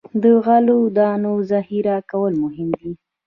د 0.21 0.23
غلو 0.45 0.79
دانو 0.97 1.33
ذخیره 1.51 1.95
کول 2.11 2.33
مهم 2.43 2.69
دي. 2.79 2.91